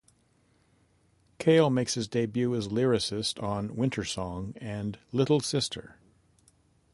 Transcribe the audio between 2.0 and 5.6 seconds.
debut as lyricist on "Winter Song" and "Little